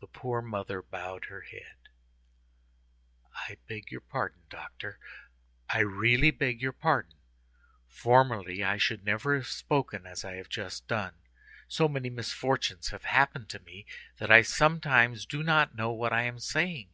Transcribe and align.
The 0.00 0.06
poor 0.06 0.42
mother 0.42 0.82
bowed 0.82 1.24
her 1.30 1.40
head. 1.40 1.76
"I 3.34 3.56
beg 3.66 3.90
your 3.90 4.02
pardon, 4.02 4.42
doctor, 4.50 4.98
I 5.66 5.78
really 5.78 6.30
beg 6.30 6.60
your 6.60 6.74
pardon. 6.74 7.16
Formerly 7.86 8.62
I 8.62 8.76
should 8.76 9.02
never 9.02 9.34
have 9.36 9.46
spoken 9.46 10.04
as 10.04 10.26
I 10.26 10.34
have 10.34 10.50
just 10.50 10.86
done; 10.86 11.14
so 11.68 11.88
many 11.88 12.10
misfortunes 12.10 12.88
have 12.88 13.04
happened 13.04 13.48
to 13.48 13.60
me, 13.60 13.86
that 14.18 14.30
I 14.30 14.42
sometimes 14.42 15.24
do 15.24 15.42
not 15.42 15.74
know 15.74 15.90
what 15.90 16.12
I 16.12 16.24
am 16.24 16.38
saying. 16.38 16.90